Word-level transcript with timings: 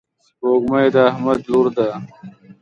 سپوږمۍ 0.25 0.87
د 0.93 0.95
احمد 1.09 1.39
لور 1.51 1.67
ده. 1.77 1.89